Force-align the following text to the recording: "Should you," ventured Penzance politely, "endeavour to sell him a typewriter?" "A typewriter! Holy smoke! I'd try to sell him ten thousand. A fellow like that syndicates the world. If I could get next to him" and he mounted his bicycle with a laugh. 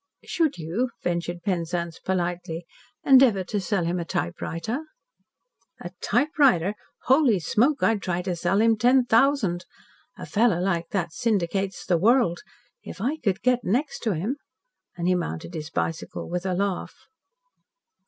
"Should 0.25 0.57
you," 0.57 0.89
ventured 1.03 1.43
Penzance 1.43 1.99
politely, 1.99 2.65
"endeavour 3.03 3.43
to 3.43 3.59
sell 3.61 3.85
him 3.85 3.99
a 3.99 4.03
typewriter?" 4.03 4.79
"A 5.79 5.91
typewriter! 6.01 6.73
Holy 7.03 7.39
smoke! 7.39 7.83
I'd 7.83 8.01
try 8.01 8.23
to 8.23 8.35
sell 8.35 8.61
him 8.61 8.77
ten 8.77 9.05
thousand. 9.05 9.65
A 10.17 10.25
fellow 10.25 10.59
like 10.59 10.87
that 10.89 11.13
syndicates 11.13 11.85
the 11.85 11.99
world. 11.99 12.39
If 12.81 12.99
I 12.99 13.17
could 13.17 13.43
get 13.43 13.63
next 13.63 13.99
to 13.99 14.15
him" 14.15 14.37
and 14.97 15.07
he 15.07 15.13
mounted 15.13 15.53
his 15.53 15.69
bicycle 15.69 16.27
with 16.27 16.47
a 16.47 16.55
laugh. 16.55 16.95